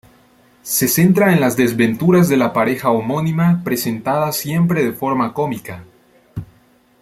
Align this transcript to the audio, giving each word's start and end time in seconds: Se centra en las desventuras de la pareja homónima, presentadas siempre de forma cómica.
Se 0.63 0.87
centra 0.87 1.31
en 1.31 1.39
las 1.39 1.55
desventuras 1.57 2.27
de 2.27 2.35
la 2.35 2.53
pareja 2.53 2.89
homónima, 2.89 3.61
presentadas 3.63 4.35
siempre 4.35 4.83
de 4.83 4.93
forma 4.93 5.31
cómica. 5.31 5.83